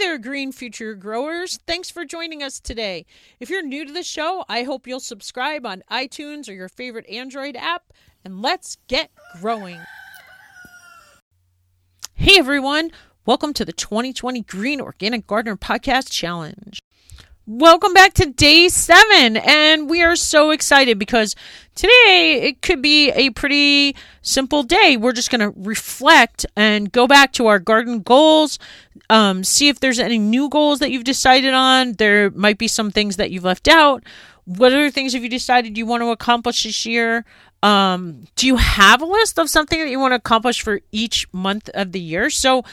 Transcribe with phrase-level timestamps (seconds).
[0.00, 1.58] there, Green Future Growers.
[1.66, 3.04] Thanks for joining us today.
[3.38, 7.06] If you're new to the show, I hope you'll subscribe on iTunes or your favorite
[7.06, 7.92] Android app,
[8.24, 9.78] and let's get growing.
[12.14, 12.92] Hey, everyone.
[13.26, 16.80] Welcome to the 2020 Green Organic Gardener Podcast Challenge.
[17.46, 21.36] Welcome back to day seven, and we are so excited because
[21.80, 24.98] today it could be a pretty simple day.
[24.98, 28.58] We're just going to reflect and go back to our garden goals,
[29.08, 31.94] um, see if there's any new goals that you've decided on.
[31.94, 34.04] There might be some things that you've left out.
[34.44, 37.24] What other things have you decided you want to accomplish this year?
[37.62, 41.30] Um, do you have a list of something that you want to accomplish for each
[41.32, 42.30] month of the year?
[42.30, 42.64] So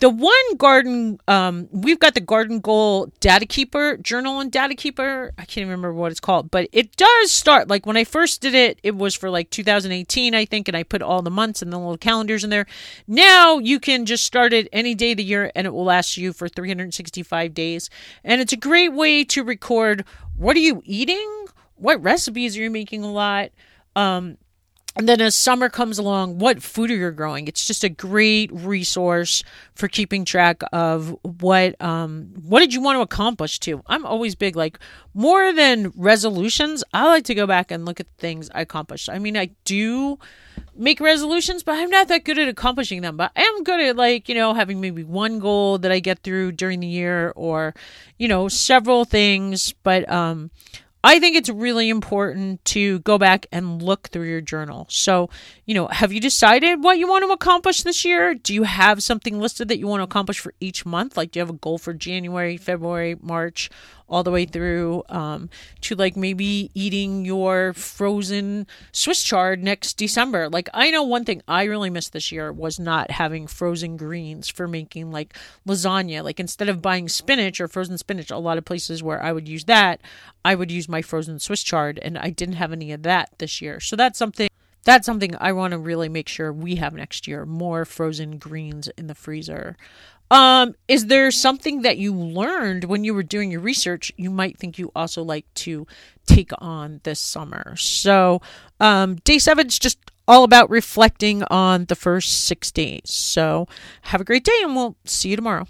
[0.00, 5.32] the one garden um, we've got the garden goal data keeper journal and data keeper.
[5.38, 8.54] I can't remember what it's called but it does start like when i first did
[8.54, 11.72] it it was for like 2018 i think and i put all the months and
[11.72, 12.66] the little calendars in there.
[13.06, 16.16] Now you can just start it any day of the year and it will last
[16.16, 17.88] you for 365 days.
[18.24, 20.04] And it's a great way to record
[20.36, 21.46] what are you eating?
[21.76, 23.50] What recipes are you making a lot?
[23.96, 24.36] Um,
[24.96, 27.48] and then as summer comes along, what food are you growing?
[27.48, 29.42] It's just a great resource
[29.74, 33.82] for keeping track of what um what did you want to accomplish too.
[33.86, 34.78] I'm always big like
[35.12, 39.08] more than resolutions, I like to go back and look at things I accomplished.
[39.08, 40.18] I mean, I do
[40.76, 43.16] make resolutions, but I'm not that good at accomplishing them.
[43.16, 46.20] But I am good at like, you know, having maybe one goal that I get
[46.20, 47.74] through during the year or,
[48.18, 49.72] you know, several things.
[49.82, 50.50] But um
[51.04, 54.86] I think it's really important to go back and look through your journal.
[54.88, 55.28] So,
[55.66, 58.34] you know, have you decided what you want to accomplish this year?
[58.34, 61.18] Do you have something listed that you want to accomplish for each month?
[61.18, 63.68] Like, do you have a goal for January, February, March,
[64.08, 65.48] all the way through um,
[65.80, 70.48] to like maybe eating your frozen Swiss chard next December.
[70.48, 74.48] Like I know one thing I really missed this year was not having frozen greens
[74.48, 76.22] for making like lasagna.
[76.22, 79.48] Like instead of buying spinach or frozen spinach, a lot of places where I would
[79.48, 80.00] use that,
[80.44, 83.60] I would use my frozen Swiss chard, and I didn't have any of that this
[83.60, 83.80] year.
[83.80, 84.48] So that's something
[84.84, 88.86] that's something I want to really make sure we have next year more frozen greens
[88.96, 89.76] in the freezer.
[90.30, 94.56] Um, is there something that you learned when you were doing your research you might
[94.56, 95.84] think you also like to
[96.26, 97.74] take on this summer?
[97.74, 98.40] So,
[98.78, 103.10] um, day seven is just all about reflecting on the first six days.
[103.10, 103.66] So,
[104.02, 105.66] have a great day and we'll see you tomorrow.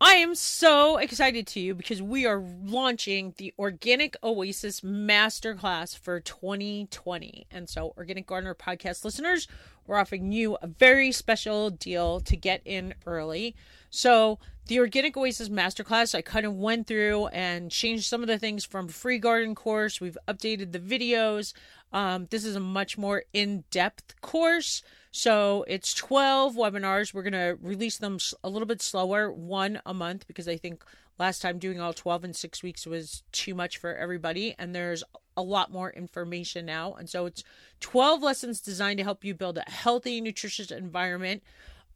[0.00, 6.20] I am so excited to you because we are launching the Organic Oasis Masterclass for
[6.20, 7.48] 2020.
[7.50, 9.48] And so, Organic Gardener podcast listeners,
[9.88, 13.56] we're offering you a very special deal to get in early.
[13.90, 14.38] So,
[14.68, 18.64] the Organic Oasis Masterclass, I kind of went through and changed some of the things
[18.64, 20.00] from free garden course.
[20.00, 21.54] We've updated the videos.
[21.92, 24.84] Um, this is a much more in depth course.
[25.10, 27.14] So it's 12 webinars.
[27.14, 30.84] We're going to release them a little bit slower, one a month, because I think
[31.18, 34.54] last time doing all 12 in six weeks was too much for everybody.
[34.58, 35.02] And there's
[35.36, 36.94] a lot more information now.
[36.94, 37.44] And so it's
[37.80, 41.42] 12 lessons designed to help you build a healthy, nutritious environment.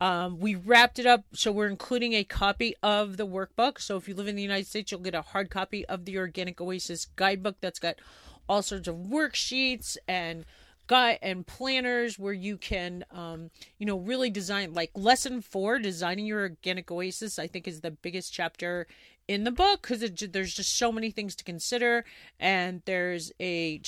[0.01, 3.81] Um, we wrapped it up, so we're including a copy of the workbook.
[3.81, 6.19] So if you live in the United States, you'll get a hard copy of the
[6.19, 7.97] Organic Oasis guidebook that's got
[8.49, 10.45] all sorts of worksheets and
[10.93, 16.41] and planners where you can um, you know really design like lesson four designing your
[16.41, 18.87] organic oasis i think is the biggest chapter
[19.29, 22.05] in the book because there's just so many things to consider
[22.41, 23.79] and there's a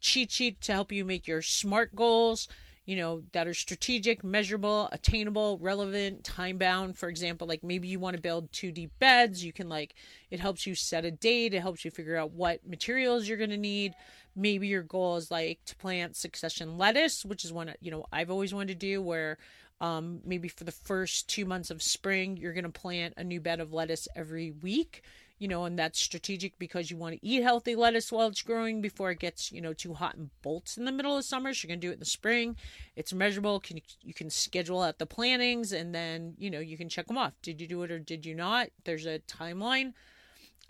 [0.00, 2.48] cheat sheet to help you make your smart goals
[2.86, 6.98] you know that are strategic measurable attainable relevant time bound.
[6.98, 9.44] For example like maybe you want to build two deep beds.
[9.44, 9.94] You can like
[10.30, 11.54] it helps you set a date.
[11.54, 13.94] It helps you figure out what materials you're going to need
[14.36, 18.30] maybe your goal is like to plant succession lettuce, which is one you know I've
[18.30, 19.38] always wanted to do where
[19.80, 23.40] um, maybe for the first two months of spring you're going to plant a new
[23.40, 25.02] bed of lettuce every week
[25.38, 28.80] you know and that's strategic because you want to eat healthy lettuce while it's growing
[28.80, 31.66] before it gets you know too hot and bolts in the middle of summer so
[31.66, 32.56] you're going to do it in the spring.
[32.96, 36.88] It's measurable can you can schedule out the plantings and then you know you can
[36.88, 37.32] check them off.
[37.42, 38.68] Did you do it or did you not?
[38.84, 39.92] There's a timeline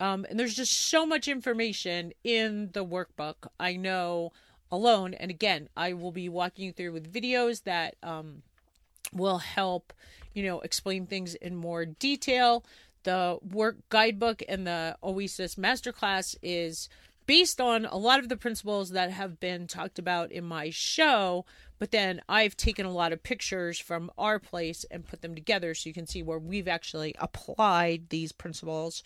[0.00, 3.48] um, and there's just so much information in the workbook.
[3.58, 4.32] I know
[4.70, 8.42] alone, and again, I will be walking you through with videos that um,
[9.12, 9.92] will help,
[10.32, 12.64] you know, explain things in more detail.
[13.04, 16.88] The work guidebook and the Oasis Masterclass is
[17.26, 21.44] based on a lot of the principles that have been talked about in my show,
[21.78, 25.74] but then I've taken a lot of pictures from our place and put them together
[25.74, 29.02] so you can see where we've actually applied these principles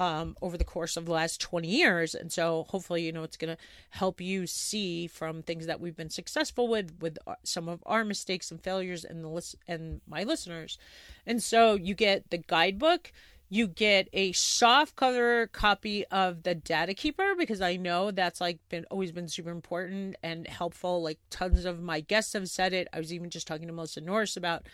[0.00, 2.14] um, over the course of the last 20 years.
[2.14, 5.96] And so hopefully, you know, it's going to help you see from things that we've
[5.96, 10.00] been successful with, with uh, some of our mistakes and failures and the list and
[10.08, 10.78] my listeners.
[11.26, 13.12] And so you get the guidebook,
[13.50, 18.60] you get a soft cover copy of the data keeper because i know that's like
[18.68, 22.86] been always been super important and helpful like tons of my guests have said it
[22.92, 24.68] i was even just talking to melissa norris about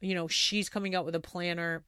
[0.00, 1.82] you know she's coming out with a planner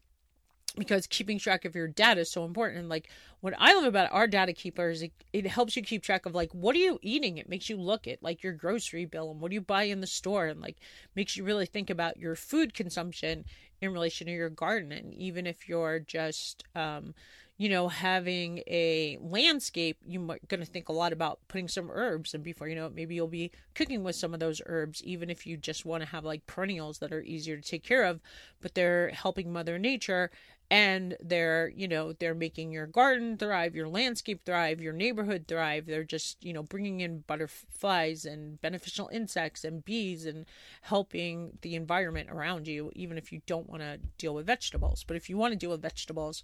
[0.76, 2.80] because keeping track of your data is so important.
[2.80, 3.08] And like
[3.42, 6.34] what I love about our data keeper is it, it, helps you keep track of
[6.34, 7.38] like what are you eating?
[7.38, 10.00] It makes you look at like your grocery bill and what do you buy in
[10.00, 10.76] the store and like
[11.16, 13.44] makes you really think about your food consumption
[13.80, 14.92] in relation to your garden.
[14.92, 17.14] And even if you're just um,
[17.58, 22.34] you know, having a landscape, you're going to think a lot about putting some herbs.
[22.34, 25.30] And before you know it, maybe you'll be cooking with some of those herbs, even
[25.30, 28.20] if you just want to have like perennials that are easier to take care of,
[28.60, 30.30] but they're helping Mother Nature
[30.72, 35.84] and they're you know they're making your garden thrive your landscape thrive your neighborhood thrive.
[35.84, 40.46] They're just you know bringing in butterflies and beneficial insects and bees and
[40.80, 45.04] helping the environment around you even if you don't want to deal with vegetables.
[45.06, 46.42] But if you want to deal with vegetables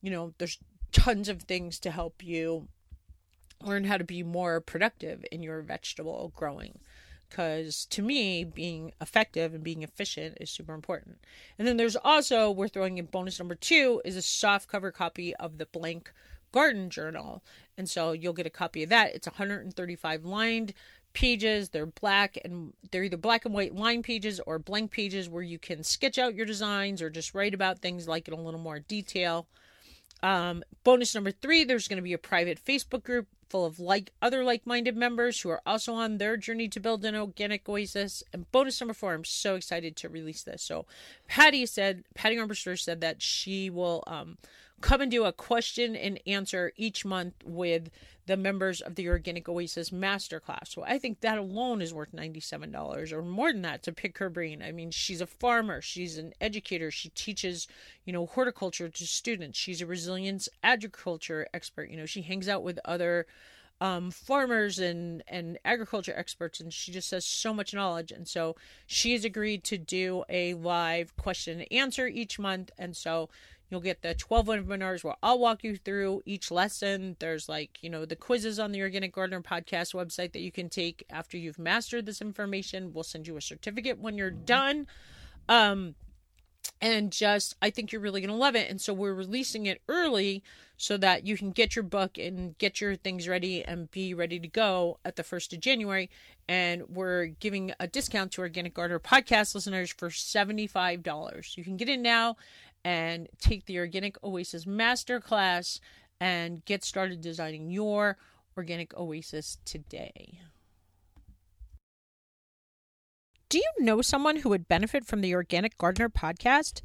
[0.00, 0.58] you know there's
[0.92, 2.68] tons of things to help you
[3.60, 6.78] learn how to be more productive in your vegetable growing
[7.34, 11.18] because to me being effective and being efficient is super important.
[11.58, 15.34] And then there's also we're throwing in bonus number two is a soft cover copy
[15.34, 16.12] of the blank
[16.52, 17.42] garden journal.
[17.76, 19.16] And so you'll get a copy of that.
[19.16, 20.74] It's 135 lined
[21.12, 21.70] pages.
[21.70, 25.58] They're black and they're either black and white line pages or blank pages where you
[25.58, 28.78] can sketch out your designs or just write about things like in a little more
[28.78, 29.48] detail.
[30.22, 34.10] Um, bonus number three there's going to be a private facebook group full of like
[34.20, 38.20] other like-minded members who are also on their journey to build an organic oasis.
[38.32, 40.60] And bonus number four, I'm so excited to release this.
[40.60, 40.86] So
[41.28, 44.38] Patty said, Patty Armbruster said that she will um,
[44.84, 47.88] come and do a question and answer each month with
[48.26, 50.68] the members of the Organic Oasis Masterclass.
[50.68, 54.28] So I think that alone is worth $97 or more than that to pick her
[54.28, 54.62] brain.
[54.62, 57.66] I mean, she's a farmer, she's an educator, she teaches,
[58.04, 59.58] you know, horticulture to students.
[59.58, 61.88] She's a resilience agriculture expert.
[61.88, 63.26] You know, she hangs out with other
[63.80, 68.12] um, farmers and and agriculture experts, and she just has so much knowledge.
[68.12, 68.54] And so
[68.86, 72.70] she has agreed to do a live question and answer each month.
[72.78, 73.30] And so
[73.70, 77.16] You'll get the 12 webinars where I'll walk you through each lesson.
[77.18, 80.68] There's like, you know, the quizzes on the Organic Gardener podcast website that you can
[80.68, 82.92] take after you've mastered this information.
[82.92, 84.86] We'll send you a certificate when you're done.
[85.48, 85.94] Um,
[86.80, 88.70] and just I think you're really going to love it.
[88.70, 90.42] And so we're releasing it early
[90.76, 94.38] so that you can get your book and get your things ready and be ready
[94.40, 96.10] to go at the 1st of January.
[96.48, 101.56] And we're giving a discount to Organic Gardener podcast listeners for $75.
[101.56, 102.36] You can get it now
[102.84, 105.80] and take the Organic Oasis Masterclass
[106.20, 108.18] and get started designing your
[108.56, 110.40] Organic Oasis today.
[113.48, 116.80] Do you know someone who would benefit from the Organic Gardener podcast?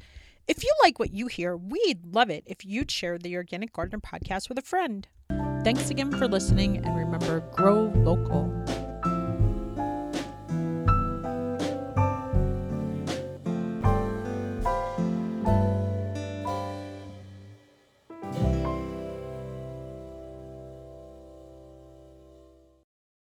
[0.46, 4.00] If you like what you hear, we'd love it if you'd share the Organic Gardener
[4.00, 5.06] podcast with a friend.
[5.62, 8.59] Thanks again for listening, and remember grow local.